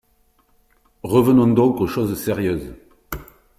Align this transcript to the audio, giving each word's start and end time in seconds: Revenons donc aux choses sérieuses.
Revenons 1.03 1.53
donc 1.53 1.79
aux 1.79 1.85
choses 1.85 2.19
sérieuses. 2.19 2.73